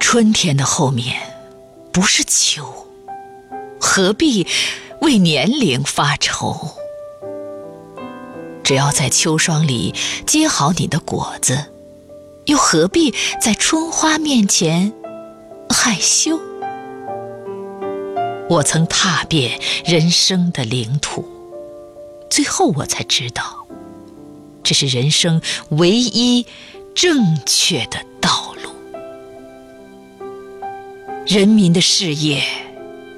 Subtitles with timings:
[0.00, 1.16] 春天的后面
[1.92, 2.86] 不是秋，
[3.80, 4.46] 何必
[5.00, 6.76] 为年龄发愁？
[8.62, 9.94] 只要在秋霜里
[10.26, 11.66] 结好你的果子，
[12.46, 14.92] 又何必在春花面前
[15.68, 16.38] 害羞？
[18.48, 21.26] 我曾踏遍人生的领土，
[22.30, 23.66] 最后我才知道，
[24.62, 26.46] 这是人生唯一
[26.94, 27.98] 正确的
[31.28, 32.42] 人民的事业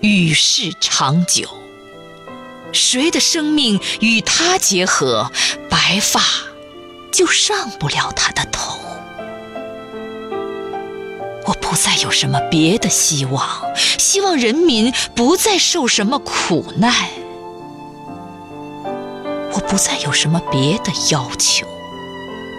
[0.00, 1.48] 与世长久，
[2.72, 5.30] 谁的生命与他结合，
[5.70, 6.20] 白发
[7.12, 8.80] 就上不了他的头。
[11.46, 13.46] 我不再有什么别的希望，
[13.76, 16.92] 希望人民不再受什么苦难。
[19.52, 21.64] 我不再有什么别的要求，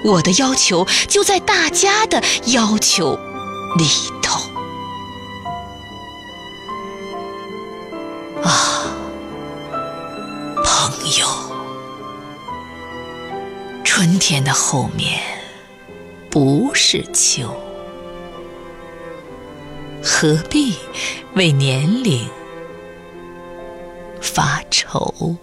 [0.06, 3.20] 我的要求就在大家的要求
[3.78, 3.86] 里
[11.20, 11.26] 有，
[13.84, 15.20] 春天的后面
[16.30, 17.54] 不是秋，
[20.02, 20.78] 何必
[21.34, 22.30] 为年龄
[24.22, 25.36] 发愁？